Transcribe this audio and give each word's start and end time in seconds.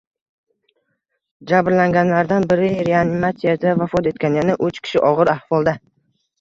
Jabrlanganlardan 1.51 2.49
biri 2.55 2.71
reanimatsiyada 2.89 3.77
vafot 3.85 4.11
etgan, 4.15 4.41
yana 4.43 4.59
uch 4.73 4.83
kishi 4.85 5.07
og‘ir 5.15 5.37
ahvolda 5.39 5.81